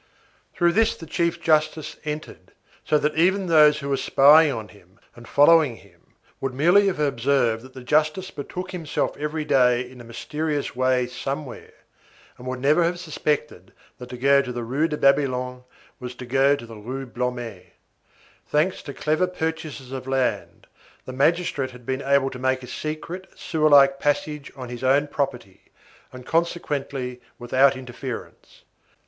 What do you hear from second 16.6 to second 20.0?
the Rue Blomet. Thanks to clever purchasers